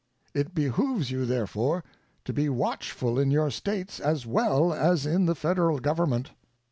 It 0.33 0.55
behooves 0.55 1.11
you, 1.11 1.27
therefore, 1.27 1.83
to 2.25 2.33
be 2.33 2.49
watchful 2.49 3.19
in 3.19 3.29
your 3.29 3.51
States 3.51 3.99
as 3.99 4.25
well 4.25 4.73
as 4.73 5.05
in 5.05 5.27
the 5.27 5.35
Federal 5.35 5.77
Government. 5.77 6.31